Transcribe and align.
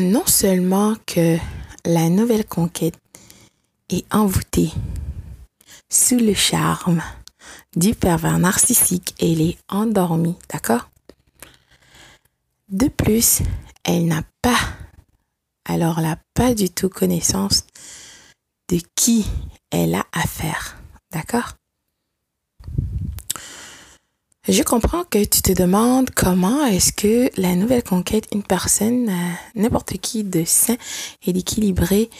non 0.00 0.24
seulement 0.26 0.94
que 1.06 1.36
la 1.84 2.08
nouvelle 2.08 2.46
conquête 2.46 2.96
est 3.90 4.06
envoûtée 4.14 4.70
sous 5.90 6.18
le 6.18 6.34
charme 6.34 7.02
du 7.76 7.94
pervers 7.94 8.38
narcissique 8.38 9.14
elle 9.20 9.40
est 9.40 9.58
endormie, 9.68 10.36
d'accord? 10.50 10.88
De 12.68 12.88
plus, 12.88 13.42
elle 13.84 14.06
n'a 14.06 14.22
pas, 14.40 14.58
alors 15.66 16.00
n'a 16.00 16.16
pas 16.32 16.54
du 16.54 16.70
tout 16.70 16.88
connaissance 16.88 17.64
de 18.70 18.80
qui 18.94 19.26
elle 19.70 19.94
a 19.94 20.06
affaire, 20.12 20.78
d'accord? 21.10 21.52
Je 24.48 24.62
comprends 24.64 25.04
que 25.04 25.24
tu 25.24 25.40
te 25.40 25.52
demandes 25.52 26.10
comment 26.10 26.64
est-ce 26.66 26.92
que 26.92 27.30
la 27.40 27.54
nouvelle 27.54 27.84
conquête, 27.84 28.26
une 28.32 28.42
personne, 28.42 29.08
euh, 29.08 29.32
n'importe 29.54 29.98
qui 29.98 30.24
de 30.24 30.42
sain 30.44 30.76
et 31.24 31.32
d'équilibré, 31.32 32.10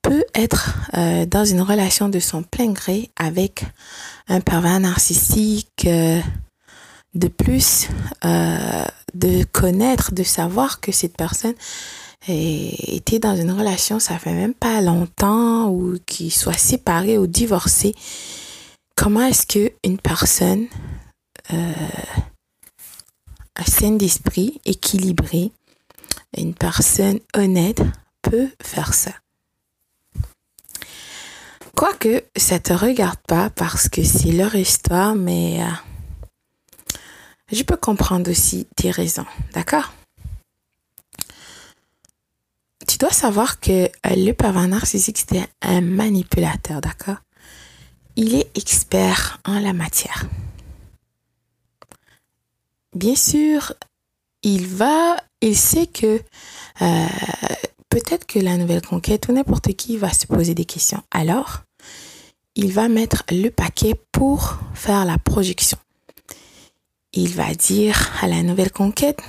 peut 0.00 0.24
être 0.34 0.76
euh, 0.96 1.26
dans 1.26 1.44
une 1.44 1.62
relation 1.62 2.08
de 2.08 2.20
son 2.20 2.44
plein 2.44 2.70
gré 2.70 3.10
avec 3.16 3.64
un 4.28 4.40
pervers 4.40 4.78
narcissique. 4.78 5.86
Euh, 5.86 6.20
de 7.14 7.28
plus, 7.28 7.86
de 8.24 9.44
connaître, 9.52 10.12
de 10.12 10.24
savoir 10.24 10.80
que 10.80 10.90
cette 10.90 11.16
personne 11.16 11.54
était 12.26 13.20
dans 13.20 13.36
une 13.36 13.52
relation, 13.52 14.00
ça 14.00 14.18
fait 14.18 14.32
même 14.32 14.52
pas 14.52 14.80
longtemps, 14.80 15.68
ou 15.68 15.96
qu'il 16.06 16.32
soit 16.32 16.58
séparé 16.58 17.16
ou 17.16 17.28
divorcé. 17.28 17.94
Comment 18.96 19.26
est-ce 19.26 19.46
que 19.46 19.72
une 19.84 19.98
personne 19.98 20.66
euh, 21.52 21.72
saine 23.84 23.98
d'esprit, 23.98 24.60
équilibré, 24.64 25.50
une 26.36 26.54
personne 26.54 27.20
honnête 27.34 27.82
peut 28.22 28.48
faire 28.62 28.94
ça. 28.94 29.12
Quoique 31.76 32.24
ça 32.36 32.58
te 32.58 32.72
regarde 32.72 33.18
pas 33.26 33.50
parce 33.50 33.88
que 33.88 34.02
c'est 34.04 34.32
leur 34.32 34.54
histoire, 34.54 35.14
mais 35.14 35.62
euh, 35.62 36.98
je 37.52 37.62
peux 37.62 37.76
comprendre 37.76 38.30
aussi 38.30 38.66
tes 38.76 38.90
raisons, 38.90 39.26
d'accord? 39.52 39.92
Tu 42.86 42.96
dois 42.96 43.10
savoir 43.10 43.58
que 43.58 43.86
euh, 43.86 43.88
le 44.04 44.32
pervers 44.32 44.68
narcissique, 44.68 45.26
un 45.62 45.80
manipulateur, 45.80 46.80
d'accord? 46.80 47.18
Il 48.16 48.34
est 48.36 48.56
expert 48.56 49.40
en 49.44 49.58
la 49.58 49.72
matière 49.72 50.26
bien 52.94 53.16
sûr, 53.16 53.72
il 54.42 54.66
va, 54.66 55.16
il 55.40 55.56
sait 55.56 55.86
que 55.86 56.20
euh, 56.82 57.06
peut-être 57.88 58.26
que 58.26 58.38
la 58.38 58.56
nouvelle 58.56 58.82
conquête 58.82 59.28
ou 59.28 59.32
n'importe 59.32 59.72
qui 59.74 59.96
va 59.96 60.12
se 60.12 60.26
poser 60.26 60.54
des 60.54 60.64
questions. 60.64 61.02
Alors, 61.10 61.62
il 62.54 62.72
va 62.72 62.88
mettre 62.88 63.24
le 63.30 63.50
paquet 63.50 63.94
pour 64.12 64.58
faire 64.74 65.04
la 65.04 65.18
projection. 65.18 65.78
Il 67.12 67.34
va 67.34 67.54
dire 67.54 68.10
à 68.22 68.28
la 68.28 68.42
nouvelle 68.42 68.72
conquête, 68.72 69.20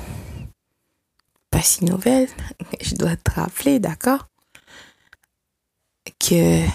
pas 1.49 1.61
si 1.61 1.85
nouvelle, 1.85 2.27
je 2.81 2.95
dois 2.95 3.15
te 3.15 3.31
rappeler, 3.31 3.79
d'accord, 3.79 4.27
que 6.19 6.65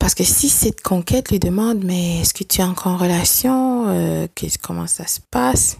parce 0.00 0.14
que 0.14 0.24
si 0.24 0.48
cette 0.48 0.80
conquête 0.80 1.30
lui 1.30 1.38
demande, 1.38 1.84
mais 1.84 2.22
est-ce 2.22 2.32
que 2.32 2.42
tu 2.42 2.62
es 2.62 2.64
encore 2.64 2.94
en 2.94 2.96
relation 2.96 3.84
euh, 3.88 4.26
Comment 4.62 4.86
ça 4.86 5.06
se 5.06 5.20
passe 5.30 5.76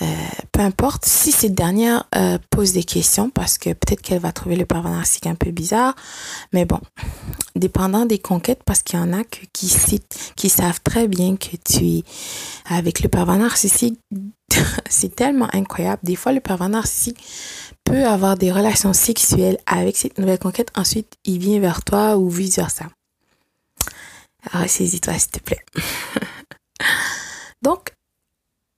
euh, 0.00 0.06
Peu 0.50 0.62
importe. 0.62 1.04
Si 1.04 1.30
cette 1.30 1.54
dernière 1.54 2.08
euh, 2.16 2.38
pose 2.50 2.72
des 2.72 2.84
questions, 2.84 3.28
parce 3.28 3.58
que 3.58 3.74
peut-être 3.74 4.00
qu'elle 4.00 4.18
va 4.18 4.32
trouver 4.32 4.56
le 4.56 4.64
pervers 4.64 4.90
narcissique 4.90 5.26
un 5.26 5.34
peu 5.34 5.50
bizarre, 5.50 5.94
mais 6.54 6.64
bon, 6.64 6.80
dépendant 7.54 8.06
des 8.06 8.18
conquêtes, 8.18 8.62
parce 8.64 8.80
qu'il 8.80 8.98
y 8.98 9.02
en 9.02 9.12
a 9.12 9.22
qui, 9.24 9.70
qui 10.34 10.48
savent 10.48 10.80
très 10.82 11.06
bien 11.06 11.36
que 11.36 11.56
tu 11.62 11.84
es 11.84 12.04
avec 12.64 13.02
le 13.02 13.10
pervers 13.10 13.36
narcissique, 13.36 14.00
c'est 14.88 15.14
tellement 15.14 15.48
incroyable. 15.52 16.00
Des 16.02 16.16
fois, 16.16 16.32
le 16.32 16.40
pervers 16.40 16.70
narcissique 16.70 17.22
peut 17.84 18.06
avoir 18.06 18.38
des 18.38 18.50
relations 18.50 18.94
sexuelles 18.94 19.58
avec 19.66 19.98
cette 19.98 20.18
nouvelle 20.18 20.38
conquête. 20.38 20.70
Ensuite, 20.74 21.12
il 21.26 21.38
vient 21.38 21.60
vers 21.60 21.84
toi 21.84 22.16
ou 22.16 22.30
vice 22.30 22.56
versa. 22.56 22.86
Ressaisis-toi, 24.52 25.12
ah, 25.14 25.18
s'il 25.18 25.30
te 25.30 25.40
plaît. 25.40 25.64
Donc, 27.62 27.92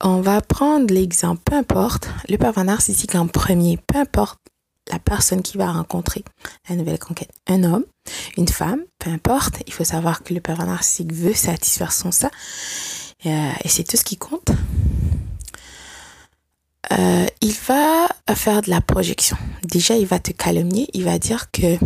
on 0.03 0.21
va 0.21 0.41
prendre 0.41 0.93
l'exemple, 0.93 1.43
peu 1.45 1.57
importe, 1.57 2.09
le 2.29 2.37
pervers 2.39 2.65
narcissique 2.65 3.15
en 3.15 3.27
premier, 3.27 3.77
peu 3.77 3.99
importe 3.99 4.39
la 4.91 4.99
personne 4.99 5.43
qui 5.43 5.57
va 5.57 5.71
rencontrer 5.71 6.25
la 6.69 6.77
nouvelle 6.77 6.99
conquête. 6.99 7.31
Un 7.47 7.65
homme, 7.65 7.85
une 8.37 8.49
femme, 8.49 8.83
peu 8.99 9.11
importe, 9.11 9.63
il 9.67 9.73
faut 9.73 9.85
savoir 9.85 10.23
que 10.23 10.35
le 10.35 10.41
pervers 10.41 10.67
narcissique 10.67 11.13
veut 11.13 11.35
satisfaire 11.35 11.93
son 11.93 12.11
ça. 12.11 12.31
Euh, 13.27 13.53
et 13.63 13.69
c'est 13.69 13.85
tout 13.85 13.97
ce 13.97 14.05
qui 14.05 14.17
compte. 14.17 14.51
Euh, 16.93 17.27
il 17.41 17.53
va 17.53 18.09
faire 18.35 18.63
de 18.63 18.71
la 18.71 18.81
projection. 18.81 19.37
Déjà, 19.63 19.97
il 19.97 20.07
va 20.07 20.19
te 20.19 20.33
calomnier, 20.33 20.89
il 20.93 21.05
va 21.05 21.19
dire 21.19 21.51
que 21.51 21.79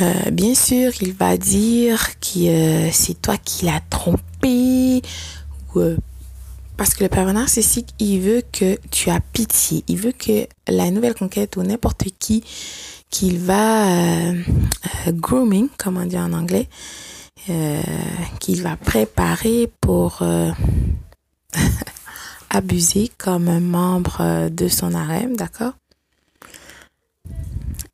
euh, 0.00 0.30
bien 0.30 0.54
sûr, 0.54 0.92
il 1.00 1.14
va 1.14 1.38
dire 1.38 2.18
que 2.20 2.48
euh, 2.48 2.90
c'est 2.92 3.20
toi 3.20 3.36
qui 3.38 3.64
l'as 3.64 3.80
trompé. 3.88 5.00
Euh, 5.76 5.96
parce 6.76 6.94
que 6.94 7.04
le 7.04 7.08
pervers 7.08 7.32
narcissique, 7.32 7.94
il 7.98 8.20
veut 8.20 8.42
que 8.52 8.78
tu 8.90 9.08
as 9.08 9.20
pitié. 9.20 9.84
Il 9.88 9.96
veut 9.96 10.12
que 10.12 10.46
la 10.68 10.90
nouvelle 10.90 11.14
conquête 11.14 11.56
ou 11.56 11.62
n'importe 11.62 12.04
qui 12.18 12.44
qu'il 13.08 13.38
va 13.38 13.86
grooming, 15.08 15.68
comme 15.78 15.96
on 15.96 16.04
dit 16.04 16.18
en 16.18 16.32
anglais, 16.32 16.68
qu'il 18.40 18.62
va 18.62 18.76
préparer 18.76 19.70
pour 19.80 20.22
abuser 22.50 23.10
comme 23.16 23.48
un 23.48 23.60
membre 23.60 24.48
de 24.50 24.68
son 24.68 24.92
harem, 24.92 25.36
d'accord? 25.36 25.74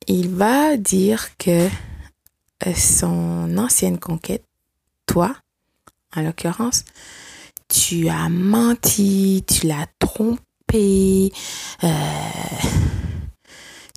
Il 0.07 0.29
va 0.29 0.75
dire 0.75 1.37
que 1.37 1.69
son 2.75 3.57
ancienne 3.57 3.99
conquête, 3.99 4.45
toi, 5.05 5.35
en 6.15 6.21
l'occurrence, 6.21 6.85
tu 7.67 8.09
as 8.09 8.29
menti, 8.29 9.43
tu 9.47 9.67
l'as 9.67 9.87
trompé, 9.99 11.31
euh, 11.83 11.89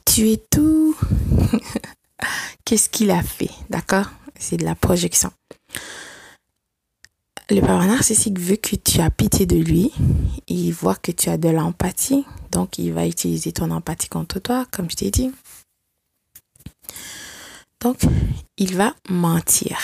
tu 0.04 0.30
es 0.30 0.42
tout. 0.50 0.96
Qu'est-ce 2.64 2.88
qu'il 2.88 3.10
a 3.10 3.22
fait, 3.22 3.50
d'accord? 3.70 4.06
C'est 4.38 4.56
de 4.56 4.64
la 4.64 4.74
projection. 4.74 5.30
Le 7.48 7.60
pervers 7.60 7.86
narcissique 7.86 8.40
veut 8.40 8.56
que 8.56 8.74
tu 8.74 9.00
as 9.00 9.10
pitié 9.10 9.46
de 9.46 9.56
lui. 9.56 9.92
Il 10.48 10.72
voit 10.72 10.96
que 10.96 11.12
tu 11.12 11.28
as 11.28 11.36
de 11.36 11.48
l'empathie. 11.48 12.24
Donc, 12.50 12.78
il 12.78 12.92
va 12.92 13.06
utiliser 13.06 13.52
ton 13.52 13.70
empathie 13.70 14.08
contre 14.08 14.40
toi, 14.40 14.66
comme 14.72 14.90
je 14.90 14.96
t'ai 14.96 15.10
dit. 15.12 15.30
Donc, 17.82 17.98
il 18.56 18.76
va 18.76 18.94
mentir 19.08 19.78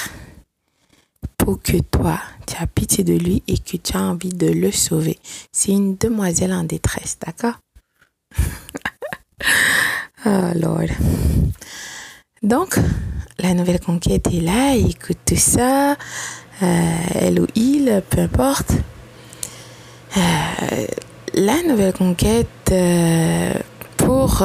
pour 1.37 1.61
que 1.61 1.79
toi, 1.79 2.21
tu 2.47 2.57
as 2.61 2.67
pitié 2.67 3.05
de 3.05 3.15
lui 3.15 3.43
et 3.49 3.59
que 3.59 3.77
tu 3.77 3.97
as 3.97 4.01
envie 4.01 4.33
de 4.33 4.47
le 4.47 4.71
sauver. 4.71 5.19
C'est 5.51 5.73
une 5.73 5.97
demoiselle 5.97 6.53
en 6.53 6.65
détresse, 6.65 7.19
d'accord? 7.25 7.59
Oh 10.25 10.53
Lord. 10.55 10.87
Donc, 12.45 12.79
la 13.41 13.55
nouvelle 13.55 13.81
conquête 13.81 14.29
est 14.29 14.41
là, 14.41 14.77
écoute 14.77 15.19
tout 15.27 15.35
ça, 15.35 15.97
euh, 16.63 16.97
elle 17.17 17.41
ou 17.41 17.49
il, 17.57 18.03
peu 18.09 18.21
importe. 18.21 18.71
Euh, 20.17 20.87
la 21.35 21.61
nouvelle 21.65 21.93
conquête, 21.93 22.47
euh, 22.71 23.53
pour 23.97 24.45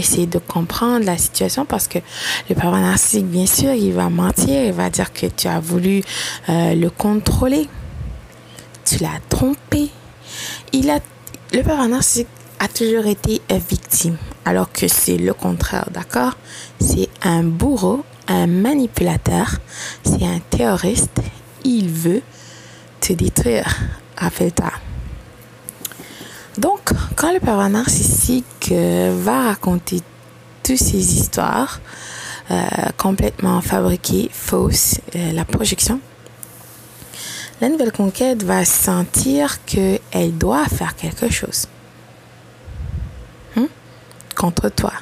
essayer 0.00 0.26
de 0.26 0.38
comprendre 0.38 1.04
la 1.06 1.16
situation 1.16 1.64
parce 1.64 1.88
que 1.88 1.98
le 2.48 2.54
pervers 2.54 2.80
narcissique, 2.80 3.26
bien 3.26 3.46
sûr, 3.46 3.72
il 3.72 3.92
va 3.92 4.08
mentir, 4.08 4.64
il 4.64 4.72
va 4.72 4.90
dire 4.90 5.12
que 5.12 5.26
tu 5.26 5.46
as 5.48 5.60
voulu 5.60 6.02
euh, 6.48 6.74
le 6.74 6.90
contrôler, 6.90 7.68
tu 8.84 8.98
l'as 8.98 9.20
trompé. 9.28 9.88
Il 10.72 10.90
a, 10.90 10.98
le 11.52 11.62
pervers 11.62 11.88
narcissique 11.88 12.28
a 12.58 12.68
toujours 12.68 13.06
été 13.06 13.40
victime, 13.70 14.16
alors 14.44 14.70
que 14.70 14.86
c'est 14.86 15.16
le 15.16 15.32
contraire, 15.32 15.88
d'accord? 15.92 16.36
C'est 16.78 17.08
un 17.22 17.42
bourreau, 17.42 18.04
un 18.28 18.46
manipulateur, 18.46 19.58
c'est 20.04 20.24
un 20.24 20.40
terroriste. 20.50 21.20
Il 21.64 21.88
veut 21.88 22.22
te 23.00 23.12
détruire. 23.12 23.66
Rappelle-toi. 24.16 24.72
Donc, 26.58 26.90
quand 27.20 27.34
le 27.34 27.38
pervers 27.40 27.68
narcissique 27.68 28.70
euh, 28.72 29.14
va 29.14 29.42
raconter 29.42 30.00
toutes 30.62 30.78
ces 30.78 31.18
histoires 31.18 31.78
euh, 32.50 32.62
complètement 32.96 33.60
fabriquées, 33.60 34.30
fausses, 34.32 35.02
euh, 35.14 35.32
la 35.32 35.44
projection, 35.44 36.00
la 37.60 37.68
nouvelle 37.68 37.92
conquête 37.92 38.42
va 38.42 38.64
sentir 38.64 39.62
qu'elle 39.66 40.38
doit 40.38 40.64
faire 40.64 40.96
quelque 40.96 41.30
chose. 41.30 41.66
contre 44.34 44.70
toi. 44.70 44.94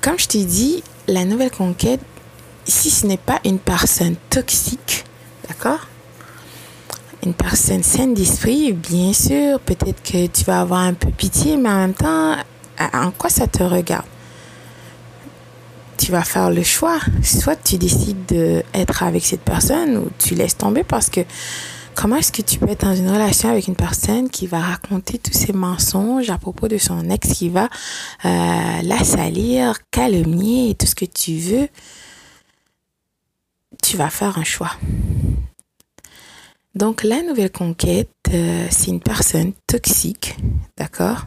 Comme 0.00 0.18
je 0.18 0.28
t'ai 0.28 0.44
dit, 0.46 0.82
la 1.08 1.26
nouvelle 1.26 1.50
conquête, 1.50 2.00
si 2.64 2.90
ce 2.90 3.06
n'est 3.06 3.18
pas 3.18 3.40
une 3.44 3.58
personne 3.58 4.16
toxique, 4.30 5.04
d'accord? 5.46 5.86
Une 7.26 7.34
personne 7.34 7.82
saine 7.82 8.14
d'esprit, 8.14 8.72
bien 8.72 9.12
sûr, 9.12 9.58
peut-être 9.58 10.00
que 10.00 10.28
tu 10.28 10.44
vas 10.44 10.60
avoir 10.60 10.82
un 10.82 10.94
peu 10.94 11.10
pitié, 11.10 11.56
mais 11.56 11.68
en 11.68 11.78
même 11.78 11.92
temps, 11.92 12.36
en 12.78 13.10
quoi 13.10 13.30
ça 13.30 13.48
te 13.48 13.64
regarde? 13.64 14.06
Tu 15.98 16.12
vas 16.12 16.22
faire 16.22 16.50
le 16.50 16.62
choix. 16.62 17.00
Soit 17.24 17.56
tu 17.56 17.78
décides 17.78 18.26
d'être 18.26 19.02
avec 19.02 19.26
cette 19.26 19.40
personne 19.40 19.96
ou 19.96 20.08
tu 20.20 20.36
laisses 20.36 20.56
tomber 20.56 20.84
parce 20.84 21.10
que 21.10 21.22
comment 21.96 22.14
est-ce 22.14 22.30
que 22.30 22.42
tu 22.42 22.60
peux 22.60 22.68
être 22.68 22.86
dans 22.86 22.94
une 22.94 23.10
relation 23.10 23.50
avec 23.50 23.66
une 23.66 23.74
personne 23.74 24.30
qui 24.30 24.46
va 24.46 24.60
raconter 24.60 25.18
tous 25.18 25.32
ses 25.32 25.52
mensonges 25.52 26.30
à 26.30 26.38
propos 26.38 26.68
de 26.68 26.78
son 26.78 27.10
ex, 27.10 27.32
qui 27.32 27.48
va 27.48 27.68
euh, 28.24 28.82
la 28.84 29.02
salir, 29.02 29.74
calomnier 29.90 30.76
tout 30.78 30.86
ce 30.86 30.94
que 30.94 31.06
tu 31.06 31.38
veux? 31.38 31.68
Tu 33.82 33.96
vas 33.96 34.10
faire 34.10 34.38
un 34.38 34.44
choix. 34.44 34.70
Donc 36.76 37.04
la 37.04 37.22
nouvelle 37.22 37.50
conquête, 37.50 38.10
euh, 38.34 38.66
c'est 38.70 38.88
une 38.88 39.00
personne 39.00 39.54
toxique, 39.66 40.36
d'accord? 40.76 41.24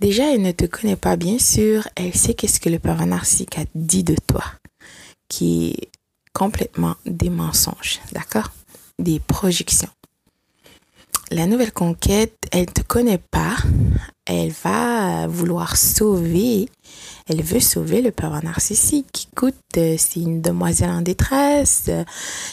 Déjà, 0.00 0.34
elle 0.34 0.42
ne 0.42 0.50
te 0.50 0.64
connaît 0.64 0.96
pas, 0.96 1.14
bien 1.14 1.38
sûr. 1.38 1.86
Elle 1.94 2.16
sait 2.16 2.34
qu'est-ce 2.34 2.58
que 2.58 2.68
le 2.68 2.80
pervers 2.80 3.06
narcissique 3.06 3.58
a 3.58 3.64
dit 3.76 4.02
de 4.02 4.16
toi, 4.26 4.42
qui 5.28 5.70
est 5.70 5.88
complètement 6.32 6.96
des 7.06 7.30
mensonges, 7.30 8.00
d'accord? 8.10 8.50
Des 8.98 9.20
projections. 9.20 9.88
La 11.30 11.46
nouvelle 11.46 11.72
conquête, 11.72 12.36
elle 12.50 12.62
ne 12.62 12.72
te 12.72 12.82
connaît 12.82 13.22
pas. 13.30 13.54
Elle 14.32 14.52
va 14.52 15.26
vouloir 15.26 15.76
sauver. 15.76 16.68
Elle 17.28 17.42
veut 17.42 17.58
sauver 17.58 18.00
le 18.00 18.12
pervers 18.12 18.44
narcissique. 18.44 19.26
Écoute, 19.32 19.56
c'est 19.74 20.20
une 20.20 20.40
demoiselle 20.40 20.90
en 20.90 21.00
détresse. 21.00 21.90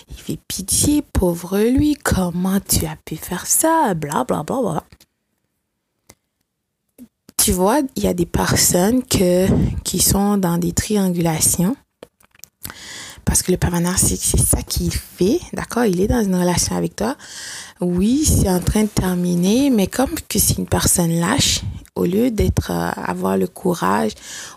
Il 0.09 0.15
fait 0.15 0.39
pitié, 0.47 1.03
pauvre 1.13 1.59
lui. 1.59 1.95
Comment 1.95 2.59
tu 2.59 2.88
as 2.88 2.95
pu 3.06 3.15
faire 3.15 3.45
ça 3.45 3.94
Bla 3.94 4.24
bla 4.24 4.41
bla 4.44 4.62
bla 4.62 4.83
tu 7.38 7.53
vois, 7.53 7.80
il 7.95 8.03
y 8.03 8.07
a 8.07 8.13
des 8.13 8.25
personnes 8.25 9.06
que, 9.06 9.47
qui 9.83 10.00
sont 10.00 10.38
dans 10.38 10.57
des 10.57 10.73
triangulations. 10.73 11.77
Parce 13.23 13.41
que 13.41 13.53
le 13.53 13.57
pervers 13.57 13.80
narcissique, 13.80 14.21
c'est 14.21 14.45
ça 14.45 14.62
qu'il 14.63 14.91
fait, 14.91 15.39
d'accord 15.53 15.85
Il 15.85 16.01
est 16.01 16.07
dans 16.07 16.21
une 16.21 16.35
relation 16.35 16.75
avec 16.75 16.97
toi. 16.97 17.15
Oui, 17.79 18.25
c'est 18.25 18.50
en 18.50 18.59
train 18.59 18.83
de 18.83 18.88
terminer, 18.88 19.69
mais 19.69 19.88
comme 19.88 20.15
que 20.27 20.39
c'est 20.39 20.57
une 20.57 20.65
personne 20.65 21.19
lâche, 21.19 21.62
au 21.95 22.06
lieu 22.06 22.31
d'être 22.31 22.71
euh, 22.71 22.89
avoir 22.95 23.38
le 23.38 23.47
courage 23.47 24.13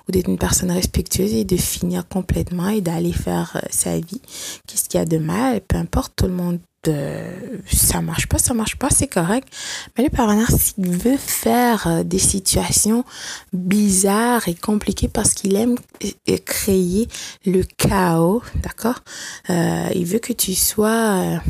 ou 0.08 0.12
d'être 0.12 0.28
une 0.28 0.38
personne 0.38 0.70
respectueuse 0.70 1.32
et 1.34 1.44
de 1.44 1.56
finir 1.56 2.08
complètement 2.08 2.68
et 2.68 2.80
d'aller 2.80 3.12
faire 3.12 3.52
euh, 3.56 3.66
sa 3.70 3.98
vie, 3.98 4.20
qu'est-ce 4.66 4.88
qu'il 4.88 4.98
y 4.98 5.02
a 5.02 5.06
de 5.06 5.18
mal? 5.18 5.60
Peu 5.60 5.76
importe, 5.76 6.14
tout 6.16 6.26
le 6.26 6.32
monde 6.32 6.60
ça 7.66 8.00
marche 8.00 8.26
pas, 8.26 8.38
ça 8.38 8.54
marche 8.54 8.76
pas, 8.76 8.88
c'est 8.90 9.06
correct. 9.06 9.48
Mais 9.96 10.04
le 10.04 10.10
parent 10.10 10.34
narcissique 10.34 10.78
veut 10.78 11.18
faire 11.18 11.86
euh, 11.86 12.02
des 12.04 12.18
situations 12.18 13.04
bizarres 13.52 14.48
et 14.48 14.54
compliquées 14.54 15.08
parce 15.08 15.34
qu'il 15.34 15.56
aime 15.56 15.76
euh, 16.04 16.38
créer 16.44 17.08
le 17.44 17.64
chaos, 17.76 18.42
d'accord? 18.62 19.00
Euh, 19.50 19.88
Il 19.94 20.06
veut 20.06 20.20
que 20.20 20.32
tu 20.32 20.54
sois 20.54 21.40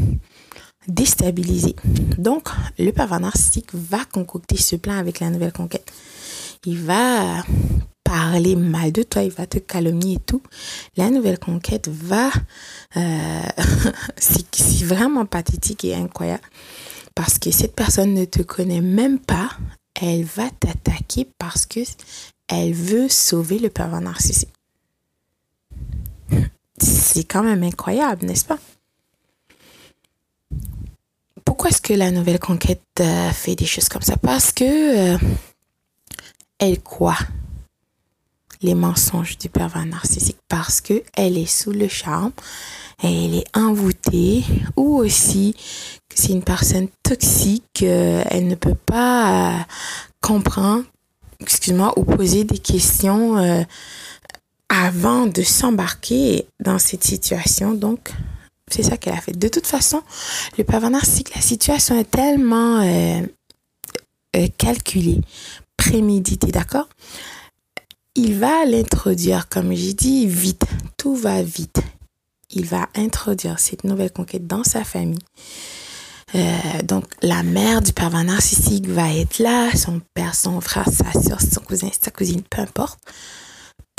déstabilisé. 0.88 1.76
Donc, 2.18 2.48
le 2.78 2.90
parent 2.90 3.20
narcissique 3.20 3.68
va 3.74 4.04
concocter 4.04 4.56
ce 4.56 4.76
plan 4.76 4.96
avec 4.96 5.20
la 5.20 5.30
nouvelle 5.30 5.52
conquête. 5.52 5.90
Il 6.64 6.78
va 6.78 7.44
parler 8.04 8.56
mal 8.56 8.90
de 8.90 9.02
toi, 9.02 9.22
il 9.22 9.30
va 9.30 9.46
te 9.46 9.58
calomnier 9.58 10.14
et 10.14 10.20
tout. 10.20 10.42
La 10.96 11.10
nouvelle 11.10 11.38
conquête 11.38 11.88
va... 11.88 12.30
Euh, 12.96 13.42
c'est 14.16 14.84
vraiment 14.84 15.26
pathétique 15.26 15.84
et 15.84 15.94
incroyable 15.94 16.42
parce 17.14 17.38
que 17.38 17.50
cette 17.50 17.74
personne 17.76 18.14
ne 18.14 18.24
te 18.24 18.42
connaît 18.42 18.80
même 18.80 19.18
pas. 19.18 19.50
Elle 20.00 20.24
va 20.24 20.48
t'attaquer 20.50 21.28
parce 21.38 21.66
que 21.66 21.80
elle 22.48 22.72
veut 22.72 23.08
sauver 23.08 23.58
le 23.58 23.68
pervers 23.68 24.00
narcissique. 24.00 24.52
C'est 26.78 27.24
quand 27.24 27.42
même 27.42 27.62
incroyable, 27.62 28.26
n'est-ce 28.26 28.46
pas? 28.46 28.58
Pourquoi 31.60 31.76
est-ce 31.76 31.82
que 31.82 31.92
la 31.92 32.10
nouvelle 32.10 32.38
conquête 32.38 32.80
euh, 33.00 33.30
fait 33.32 33.54
des 33.54 33.66
choses 33.66 33.90
comme 33.90 34.00
ça? 34.00 34.16
Parce 34.16 34.50
que 34.50 34.64
euh, 35.14 35.18
elle 36.58 36.80
quoi? 36.80 37.18
les 38.62 38.74
mensonges 38.74 39.36
du 39.36 39.50
pervers 39.50 39.84
narcissique 39.84 40.38
parce 40.48 40.80
que 40.80 41.02
elle 41.14 41.36
est 41.36 41.44
sous 41.44 41.72
le 41.72 41.86
charme, 41.86 42.32
elle 43.02 43.34
est 43.34 43.44
envoûtée 43.54 44.42
ou 44.74 44.96
aussi 44.96 45.54
c'est 46.14 46.32
une 46.32 46.42
personne 46.42 46.88
toxique, 47.02 47.82
euh, 47.82 48.24
elle 48.30 48.46
ne 48.46 48.54
peut 48.54 48.74
pas 48.74 49.66
comprendre, 50.22 50.84
excuse-moi, 51.40 51.92
ou 51.98 52.04
poser 52.04 52.44
des 52.44 52.56
questions 52.56 53.66
avant 54.70 55.26
de 55.26 55.42
s'embarquer 55.42 56.46
dans 56.58 56.78
cette 56.78 57.04
situation. 57.04 57.74
Donc, 57.74 58.12
c'est 58.70 58.82
ça 58.82 58.96
qu'elle 58.96 59.14
a 59.14 59.20
fait. 59.20 59.38
De 59.38 59.49
toute 59.49 59.67
façon, 59.67 60.02
le 60.58 60.64
pervers 60.64 60.90
narcissique, 60.90 61.34
la 61.34 61.40
situation 61.40 61.99
est 61.99 62.11
tellement 62.11 62.82
calculée, 64.58 65.20
préméditée, 65.76 66.52
d'accord? 66.52 66.88
Il 68.14 68.38
va 68.38 68.64
l'introduire, 68.64 69.49
comme 69.49 69.72
j'ai 69.75 69.94
dit, 69.94 70.26
vite. 70.26 70.64
Tout 70.96 71.14
va 71.14 71.43
vite. 71.43 71.81
Il 72.50 72.67
va 72.67 72.88
introduire 72.96 73.58
cette 73.58 73.84
nouvelle 73.84 74.11
conquête 74.12 74.46
dans 74.46 74.64
sa 74.64 74.82
famille. 74.82 75.19
Euh, 76.34 76.82
donc, 76.84 77.05
la 77.23 77.43
mère 77.43 77.82
du 77.82 77.93
pervers 77.93 78.25
narcissique 78.25 78.88
va 78.88 79.14
être 79.14 79.38
là, 79.38 79.70
son 79.76 80.00
père, 80.14 80.34
son 80.34 80.61
frère, 80.61 80.88
sa 80.88 81.12
soeur, 81.20 81.40
son 81.40 81.61
cousin, 81.61 81.88
sa 82.00 82.11
cousine, 82.11 82.43
peu 82.43 82.61
importe, 82.61 82.99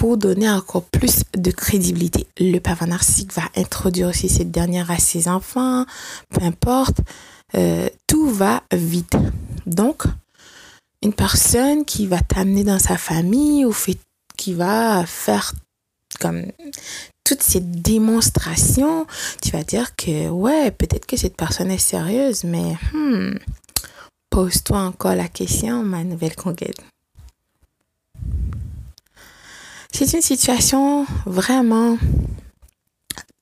pour 0.01 0.17
donner 0.17 0.49
encore 0.49 0.85
plus 0.85 1.21
de 1.37 1.51
crédibilité. 1.51 2.25
Le 2.39 2.57
pervers 2.57 2.87
narcissique 2.87 3.35
va 3.35 3.43
introduire 3.55 4.07
aussi 4.07 4.29
cette 4.29 4.49
dernière 4.49 4.89
à 4.89 4.97
ses 4.97 5.27
enfants, 5.27 5.85
peu 6.29 6.43
importe. 6.43 7.01
Euh, 7.53 7.87
tout 8.07 8.27
va 8.27 8.63
vite. 8.73 9.15
Donc, 9.67 10.05
une 11.03 11.13
personne 11.13 11.85
qui 11.85 12.07
va 12.07 12.19
t'amener 12.19 12.63
dans 12.63 12.79
sa 12.79 12.97
famille 12.97 13.63
ou 13.63 13.75
qui 14.37 14.55
va 14.55 15.05
faire 15.05 15.53
comme 16.19 16.47
toute 17.23 17.43
cette 17.43 17.83
démonstration, 17.83 19.05
tu 19.43 19.51
vas 19.51 19.63
dire 19.63 19.95
que 19.95 20.29
ouais, 20.29 20.71
peut-être 20.71 21.05
que 21.05 21.15
cette 21.15 21.37
personne 21.37 21.69
est 21.69 21.77
sérieuse, 21.77 22.43
mais 22.43 22.75
hmm, 22.91 23.35
pose-toi 24.31 24.79
encore 24.79 25.13
la 25.13 25.27
question, 25.27 25.83
ma 25.83 26.03
nouvelle 26.03 26.35
conquête. 26.35 26.81
C'est 29.91 30.13
une 30.13 30.21
situation 30.21 31.05
vraiment 31.25 31.97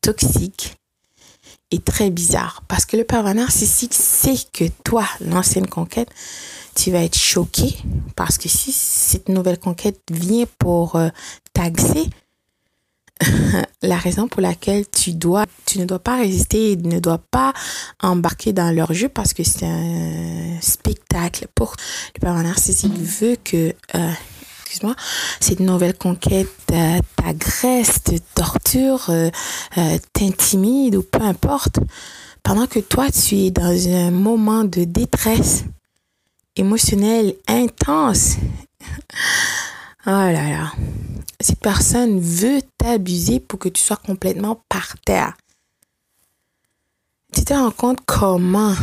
toxique 0.02 0.76
et 1.72 1.80
très 1.80 2.10
bizarre. 2.10 2.64
Parce 2.68 2.86
que 2.86 2.98
le 2.98 3.04
pervers 3.04 3.36
narcissique 3.36 3.94
sait 3.94 4.40
que 4.52 4.66
toi, 4.84 5.06
l'ancienne 5.22 5.68
conquête, 5.68 6.10
tu 6.76 6.92
vas 6.92 7.04
être 7.04 7.18
choqué 7.18 7.78
parce 8.16 8.38
que 8.38 8.50
si 8.50 8.72
cette 8.72 9.30
nouvelle 9.30 9.60
conquête 9.60 10.00
vient 10.12 10.46
pour 10.58 10.96
euh, 10.96 11.10
t'axer, 11.54 12.10
la 13.82 13.98
raison 13.98 14.28
pour 14.28 14.42
laquelle 14.42 14.86
tu 14.90 15.12
dois, 15.12 15.46
tu 15.66 15.80
ne 15.80 15.86
dois 15.86 16.00
pas 16.00 16.18
résister 16.18 16.78
ne 16.78 17.00
dois 17.00 17.18
pas 17.18 17.54
embarquer 18.02 18.54
dans 18.54 18.74
leur 18.74 18.94
jeu 18.94 19.10
parce 19.10 19.34
que 19.34 19.44
c'est 19.44 19.66
un 19.66 20.60
spectacle 20.62 21.48
pour 21.54 21.76
le 22.16 22.20
pervers 22.20 22.44
narcissique 22.44 22.98
veut 22.98 23.36
que 23.44 23.74
euh, 23.96 24.12
excuse-moi, 24.70 24.96
cette 25.40 25.62
nouvelle 25.62 25.98
conquête 25.98 26.48
euh, 26.72 27.00
t'agresse, 27.16 28.04
te 28.04 28.16
torture, 28.36 29.10
euh, 29.10 29.32
euh, 29.80 29.98
t'intimide 30.14 30.96
ou 30.96 31.02
peu 31.02 31.24
importe, 31.24 31.80
pendant 32.44 32.68
que 32.68 32.80
toi 32.80 33.10
tu 33.10 33.36
es 33.36 33.52
dans 33.52 33.88
un 33.88 34.12
moment 34.12 34.64
de 34.64 34.84
détresse 34.84 35.64
émotionnelle 36.56 37.34
intense. 37.48 38.36
oh 40.06 40.12
là 40.12 40.32
là. 40.32 40.72
Cette 41.40 41.62
personne 41.62 42.20
veut 42.20 42.62
t'abuser 42.78 43.40
pour 43.40 43.58
que 43.58 43.70
tu 43.70 43.82
sois 43.82 43.98
complètement 43.98 44.62
par 44.70 45.00
terre. 45.04 45.36
Tu 47.34 47.44
te 47.44 47.54
rends 47.54 47.72
compte 47.72 48.02
comment 48.06 48.76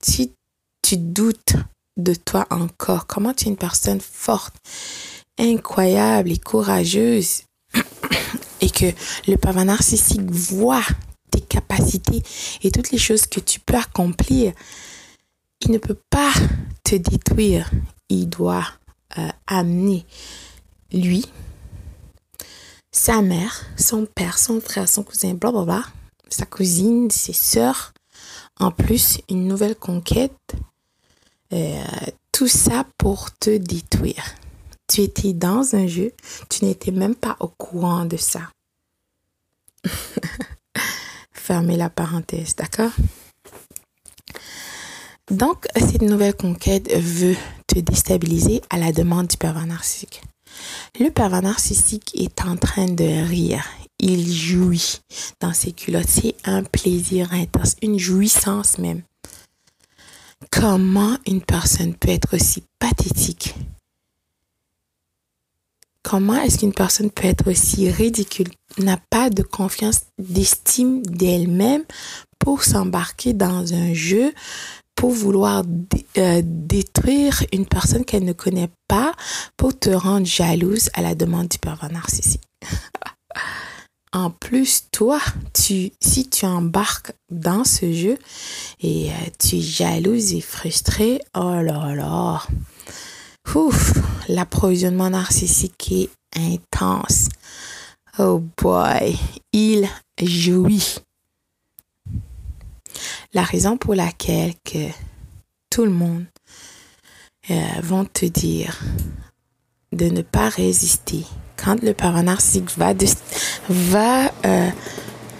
tu 0.00 0.96
doutes 0.96 1.56
de 1.96 2.14
toi 2.14 2.46
encore, 2.50 3.06
comment 3.06 3.32
tu 3.32 3.46
es 3.46 3.50
une 3.50 3.56
personne 3.56 4.00
forte, 4.00 4.54
incroyable 5.38 6.32
et 6.32 6.38
courageuse 6.38 7.42
et 8.60 8.70
que 8.70 8.86
le 9.26 9.36
pervers 9.36 9.64
narcissique 9.64 10.30
voit 10.30 10.84
tes 11.30 11.40
capacités 11.40 12.22
et 12.62 12.70
toutes 12.70 12.90
les 12.90 12.98
choses 12.98 13.26
que 13.26 13.40
tu 13.40 13.60
peux 13.60 13.76
accomplir, 13.76 14.52
il 15.60 15.70
ne 15.70 15.78
peut 15.78 15.98
pas 16.10 16.32
te 16.84 16.94
détruire. 16.94 17.70
Il 18.08 18.28
doit 18.28 18.66
euh, 19.18 19.28
amener 19.46 20.04
lui, 20.92 21.26
sa 22.92 23.22
mère, 23.22 23.66
son 23.76 24.06
père, 24.06 24.38
son 24.38 24.60
frère, 24.60 24.88
son 24.88 25.02
cousin, 25.02 25.34
blablabla, 25.34 25.82
sa 26.28 26.46
cousine, 26.46 27.10
ses 27.10 27.32
sœurs, 27.32 27.92
en 28.60 28.70
plus 28.70 29.20
une 29.28 29.48
nouvelle 29.48 29.74
conquête, 29.74 30.54
euh, 31.52 31.84
tout 32.32 32.48
ça 32.48 32.86
pour 32.98 33.32
te 33.38 33.56
détruire. 33.56 34.24
Tu 34.86 35.00
étais 35.00 35.32
dans 35.32 35.74
un 35.74 35.86
jeu, 35.86 36.12
tu 36.50 36.64
n'étais 36.64 36.90
même 36.90 37.14
pas 37.14 37.36
au 37.40 37.48
courant 37.48 38.04
de 38.04 38.16
ça. 38.16 38.50
Fermez 41.32 41.76
la 41.76 41.90
parenthèse, 41.90 42.54
d'accord? 42.56 42.92
Donc, 45.30 45.66
cette 45.76 46.02
nouvelle 46.02 46.34
conquête 46.34 46.92
veut 46.92 47.36
te 47.66 47.78
déstabiliser 47.78 48.60
à 48.68 48.78
la 48.78 48.92
demande 48.92 49.26
du 49.26 49.36
pervers 49.38 49.66
narcissique. 49.66 50.22
Le 51.00 51.10
pervers 51.10 51.42
narcissique 51.42 52.12
est 52.14 52.42
en 52.42 52.56
train 52.56 52.86
de 52.86 53.26
rire. 53.26 53.64
Il 53.98 54.30
jouit 54.30 55.00
dans 55.40 55.54
ses 55.54 55.72
culottes. 55.72 56.08
C'est 56.08 56.36
un 56.44 56.62
plaisir 56.62 57.32
intense, 57.32 57.76
une 57.82 57.98
jouissance 57.98 58.78
même. 58.78 59.02
Comment 60.50 61.16
une 61.26 61.40
personne 61.40 61.94
peut 61.94 62.10
être 62.10 62.36
aussi 62.36 62.62
pathétique 62.78 63.54
Comment 66.04 66.34
est-ce 66.34 66.58
qu'une 66.58 66.74
personne 66.74 67.10
peut 67.10 67.26
être 67.26 67.50
aussi 67.50 67.90
ridicule, 67.90 68.48
n'a 68.78 68.98
pas 69.08 69.30
de 69.30 69.42
confiance, 69.42 70.02
d'estime 70.18 71.02
d'elle-même 71.02 71.82
pour 72.38 72.62
s'embarquer 72.62 73.32
dans 73.32 73.72
un 73.72 73.94
jeu, 73.94 74.34
pour 74.94 75.10
vouloir 75.10 75.64
euh, 76.18 76.42
détruire 76.44 77.42
une 77.52 77.64
personne 77.64 78.04
qu'elle 78.04 78.24
ne 78.24 78.34
connaît 78.34 78.68
pas, 78.86 79.12
pour 79.56 79.76
te 79.76 79.88
rendre 79.88 80.26
jalouse 80.26 80.90
à 80.92 81.00
la 81.00 81.14
demande 81.14 81.48
du 81.48 81.58
pervers 81.58 81.90
narcissique. 81.90 82.46
en 84.12 84.28
plus, 84.28 84.90
toi, 84.92 85.20
tu, 85.54 85.90
si 86.02 86.28
tu 86.28 86.44
embarques 86.44 87.12
dans 87.30 87.64
ce 87.64 87.90
jeu 87.90 88.18
et 88.80 89.10
euh, 89.10 89.14
tu 89.38 89.56
es 89.56 89.60
jalouse 89.62 90.34
et 90.34 90.42
frustrée, 90.42 91.22
oh 91.34 91.62
là 91.62 91.94
là, 91.94 92.42
Ouf, 93.54 93.94
l'approvisionnement 94.28 95.10
narcissique 95.10 95.92
est 95.92 96.10
intense. 96.36 97.28
Oh 98.18 98.42
boy, 98.60 99.16
il 99.52 99.88
jouit. 100.20 100.96
La 103.32 103.42
raison 103.42 103.76
pour 103.76 103.94
laquelle 103.94 104.54
que 104.64 104.88
tout 105.70 105.84
le 105.84 105.90
monde 105.90 106.24
euh, 107.50 107.54
vont 107.82 108.04
te 108.04 108.26
dire 108.26 108.78
de 109.92 110.06
ne 110.06 110.22
pas 110.22 110.48
résister 110.48 111.24
quand 111.56 111.82
le 111.82 111.94
parent 111.94 112.22
narcissique 112.22 112.70
va, 112.76 112.92
va 113.68 114.32
euh, 114.44 114.70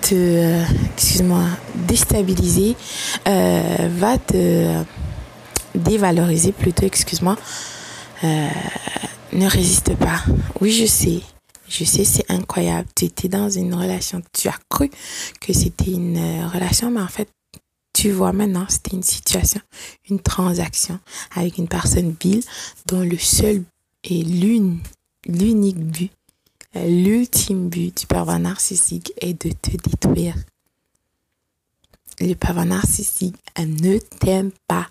te, 0.00 0.62
excuse-moi, 0.94 1.44
déstabiliser, 1.86 2.76
euh, 3.26 3.88
va 3.90 4.18
te 4.18 4.82
dévaloriser 5.74 6.52
plutôt, 6.52 6.86
excuse-moi, 6.86 7.36
euh, 8.22 8.48
ne 9.32 9.48
résiste 9.48 9.96
pas. 9.96 10.22
Oui, 10.60 10.70
je 10.70 10.86
sais. 10.86 11.20
Je 11.68 11.84
sais, 11.84 12.04
c'est 12.04 12.30
incroyable. 12.30 12.88
Tu 12.94 13.06
étais 13.06 13.28
dans 13.28 13.50
une 13.50 13.74
relation. 13.74 14.22
Tu 14.32 14.48
as 14.48 14.58
cru 14.68 14.90
que 15.40 15.52
c'était 15.52 15.92
une 15.92 16.18
euh, 16.18 16.46
relation, 16.48 16.90
mais 16.90 17.00
en 17.00 17.08
fait, 17.08 17.28
tu 17.94 18.10
vois 18.10 18.32
maintenant, 18.32 18.66
c'était 18.68 18.96
une 18.96 19.02
situation, 19.02 19.60
une 20.10 20.20
transaction 20.20 20.98
avec 21.34 21.58
une 21.58 21.68
personne 21.68 22.14
vile 22.20 22.42
dont 22.86 23.00
le 23.00 23.16
seul 23.16 23.62
et 24.02 24.22
l'unique 24.22 25.78
but, 25.78 26.10
l'ultime 26.74 27.68
but 27.68 27.96
du 27.96 28.06
pervers 28.06 28.40
narcissique 28.40 29.12
est 29.20 29.34
de 29.34 29.52
te 29.52 29.70
détruire. 29.76 30.34
Le 32.20 32.34
pervers 32.34 32.66
narcissique 32.66 33.36
ne 33.58 33.98
t'aime 33.98 34.50
pas. 34.66 34.88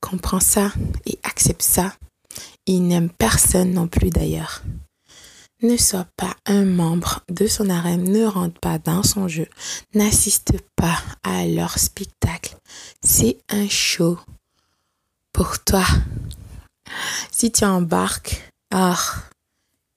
Comprends 0.00 0.40
ça 0.40 0.72
et 1.06 1.18
accepte 1.22 1.62
ça. 1.62 1.94
Il 2.72 2.86
n'aime 2.86 3.10
personne 3.10 3.72
non 3.72 3.88
plus 3.88 4.10
d'ailleurs. 4.10 4.62
Ne 5.60 5.76
sois 5.76 6.06
pas 6.16 6.36
un 6.46 6.64
membre 6.64 7.24
de 7.28 7.48
son 7.48 7.68
harem, 7.68 8.04
ne 8.04 8.24
rentre 8.24 8.60
pas 8.60 8.78
dans 8.78 9.02
son 9.02 9.26
jeu, 9.26 9.48
n'assiste 9.92 10.52
pas 10.76 11.02
à 11.24 11.48
leur 11.48 11.80
spectacle. 11.80 12.56
C'est 13.02 13.38
un 13.48 13.68
show 13.68 14.20
pour 15.32 15.58
toi. 15.64 15.84
Si 17.32 17.50
tu 17.50 17.64
embarques, 17.64 18.40
oh, 18.72 18.94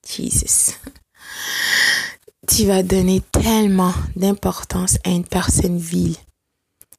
Jesus, 0.04 0.72
tu 2.48 2.66
vas 2.66 2.82
donner 2.82 3.20
tellement 3.30 3.94
d'importance 4.16 4.98
à 5.04 5.10
une 5.10 5.24
personne 5.24 5.78
vile 5.78 6.16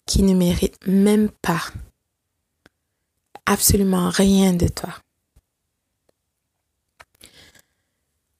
qui 0.06 0.24
ne 0.24 0.34
mérite 0.34 0.78
même 0.88 1.30
pas 1.42 1.64
absolument 3.46 4.10
rien 4.10 4.54
de 4.54 4.70
toi. 4.70 4.94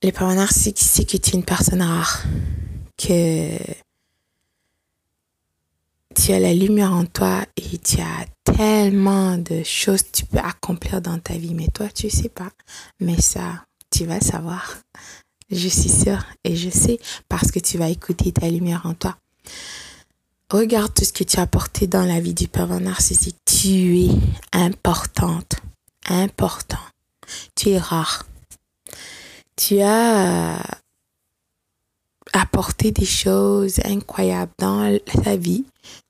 Le 0.06 0.12
parents 0.12 0.36
narcissique, 0.36 0.78
c'est 0.80 1.04
que 1.04 1.18
tu 1.18 1.32
es 1.32 1.34
une 1.34 1.44
personne 1.44 1.82
rare, 1.82 2.22
que 2.96 3.58
tu 6.14 6.32
as 6.32 6.40
la 6.40 6.54
lumière 6.54 6.94
en 6.94 7.06
toi 7.06 7.44
et 7.58 7.80
tu 7.80 8.00
as 8.02 8.28
tellement 8.44 9.40
de 9.40 9.64
choses 9.64 10.04
que 10.04 10.12
tu 10.12 10.26
peux 10.26 10.38
accomplir 10.38 11.02
dans 11.02 11.18
ta 11.18 11.34
vie, 11.34 11.56
mais 11.56 11.70
toi, 11.74 11.88
tu 11.90 12.06
ne 12.06 12.12
sais 12.12 12.30
pas. 12.30 12.52
Mais 13.00 13.20
ça, 13.20 13.66
tu 13.90 14.06
vas 14.06 14.20
savoir. 14.20 14.78
Je 15.50 15.68
suis 15.68 15.90
sûre 15.90 16.24
et 16.44 16.56
je 16.56 16.70
sais 16.70 17.00
parce 17.28 17.50
que 17.50 17.58
tu 17.58 17.80
vas 17.80 17.90
écouter 17.90 18.32
ta 18.32 18.48
lumière 18.48 18.86
en 18.86 18.94
toi. 18.94 19.18
Regarde 20.52 20.94
tout 20.94 21.04
ce 21.04 21.14
que 21.14 21.24
tu 21.24 21.40
as 21.40 21.44
apporté 21.44 21.88
dans 21.88 22.06
la 22.06 22.20
vie 22.20 22.36
du 22.36 22.48
pervers 22.48 22.80
narcissique. 22.80 23.38
Tu 23.44 24.02
es 24.02 24.10
importante, 24.52 25.56
important. 26.08 26.78
Tu 27.56 27.70
es 27.70 27.80
rare 27.80 28.24
tu 29.56 29.80
as 29.82 30.58
euh, 30.58 30.60
apporté 32.34 32.92
des 32.92 33.06
choses 33.06 33.80
incroyables 33.84 34.52
dans 34.60 34.98
ta 35.24 35.36
vie. 35.36 35.66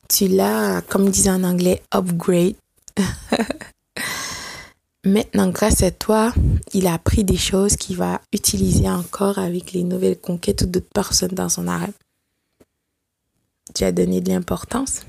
Tu 0.07 0.27
l'as, 0.27 0.81
comme 0.81 1.09
disent 1.09 1.29
en 1.29 1.43
anglais, 1.43 1.81
upgrade. 1.93 2.55
Maintenant, 5.05 5.49
grâce 5.49 5.83
à 5.83 5.91
toi, 5.91 6.33
il 6.73 6.87
a 6.87 6.93
appris 6.95 7.23
des 7.23 7.37
choses 7.37 7.75
qu'il 7.75 7.97
va 7.97 8.21
utiliser 8.33 8.89
encore 8.89 9.37
avec 9.37 9.71
les 9.71 9.83
nouvelles 9.83 10.19
conquêtes 10.19 10.63
ou 10.63 10.65
d'autres 10.65 10.89
personnes 10.93 11.35
dans 11.35 11.49
son 11.49 11.67
arrêt. 11.67 11.93
Tu 13.75 13.83
as 13.83 13.91
donné 13.91 14.21
de 14.21 14.29
l'importance. 14.29 15.01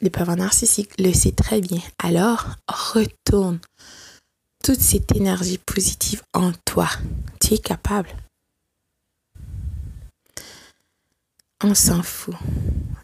Le 0.00 0.10
pervers 0.10 0.36
narcissique 0.36 0.90
le 1.00 1.12
sait 1.12 1.32
très 1.32 1.60
bien. 1.60 1.80
Alors, 1.98 2.46
retourne 2.68 3.58
toute 4.62 4.80
cette 4.80 5.14
énergie 5.16 5.58
positive 5.58 6.22
en 6.32 6.52
toi. 6.64 6.88
Tu 7.40 7.54
es 7.54 7.58
capable. 7.58 8.10
On 11.64 11.74
s'en 11.74 12.02
fout 12.02 12.34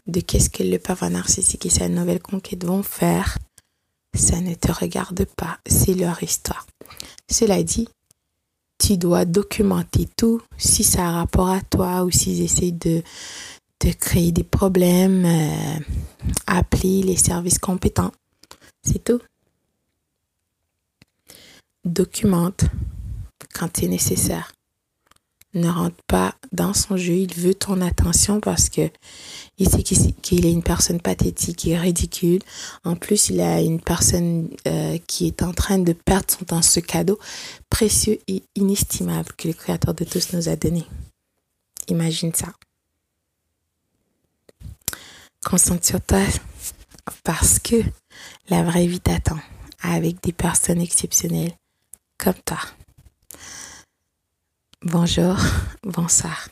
de 0.07 0.21
qu'est-ce 0.21 0.49
que 0.49 0.63
le 0.63 0.79
pervers 0.79 1.09
narcissique 1.09 1.65
et 1.65 1.69
sa 1.69 1.87
nouvelle 1.89 2.21
conquête 2.21 2.65
vont 2.65 2.83
faire. 2.83 3.37
Ça 4.13 4.41
ne 4.41 4.53
te 4.53 4.71
regarde 4.71 5.25
pas, 5.37 5.59
c'est 5.65 5.93
leur 5.93 6.21
histoire. 6.23 6.65
Cela 7.29 7.61
dit, 7.63 7.87
tu 8.79 8.97
dois 8.97 9.25
documenter 9.25 10.07
tout 10.17 10.41
si 10.57 10.83
ça 10.83 11.07
a 11.07 11.11
rapport 11.11 11.49
à 11.49 11.61
toi 11.61 12.03
ou 12.03 12.11
s'ils 12.11 12.41
essaient 12.41 12.71
de, 12.71 13.03
de 13.81 13.91
créer 13.91 14.31
des 14.31 14.43
problèmes, 14.43 15.25
euh, 15.25 15.79
appeler 16.47 17.03
les 17.03 17.17
services 17.17 17.59
compétents. 17.59 18.11
C'est 18.83 19.03
tout 19.03 19.21
documente 21.85 22.65
quand 23.53 23.69
c'est 23.77 23.87
nécessaire. 23.87 24.51
Ne 25.55 25.67
rentre 25.67 25.97
pas 26.05 26.35
dans 26.51 26.75
son 26.75 26.95
jeu, 26.95 27.13
il 27.13 27.33
veut 27.33 27.55
ton 27.55 27.81
attention 27.81 28.39
parce 28.39 28.69
que 28.69 28.91
il 29.57 29.67
sait 29.67 29.81
qu'il 29.81 30.45
est 30.45 30.51
une 30.51 30.61
personne 30.61 31.01
pathétique 31.01 31.65
et 31.65 31.75
ridicule. 31.75 32.41
En 32.83 32.95
plus, 32.95 33.29
il 33.29 33.41
a 33.41 33.59
une 33.59 33.81
personne 33.81 34.49
euh, 34.67 34.99
qui 35.07 35.25
est 35.25 35.41
en 35.41 35.51
train 35.51 35.79
de 35.79 35.93
perdre 35.93 36.27
son 36.29 36.45
temps, 36.45 36.61
ce 36.61 36.79
cadeau 36.79 37.17
précieux 37.67 38.19
et 38.27 38.43
inestimable 38.55 39.31
que 39.37 39.47
le 39.47 39.55
Créateur 39.55 39.95
de 39.95 40.03
tous 40.03 40.33
nous 40.33 40.49
a 40.49 40.55
donné. 40.55 40.85
Imagine 41.87 42.33
ça. 42.33 42.53
Concentre 45.43 45.85
sur 45.85 46.01
toi 46.01 46.21
parce 47.23 47.57
que 47.57 47.77
la 48.49 48.61
vraie 48.63 48.85
vie 48.85 48.99
t'attend 48.99 49.39
avec 49.81 50.21
des 50.21 50.33
personnes 50.33 50.81
exceptionnelles 50.81 51.53
comme 52.19 52.33
toi. 52.45 52.59
Bonjour, 54.83 55.37
bonsoir. 55.83 56.49